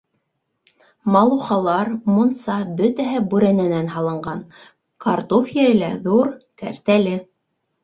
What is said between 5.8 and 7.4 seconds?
лә ҙур, кәртәле.